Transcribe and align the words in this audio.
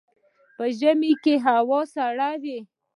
په 0.55 0.65
ژمي 0.79 1.13
کې 1.23 1.33
هوا 1.45 1.81
سړه 1.95 2.29
وي 2.41 2.59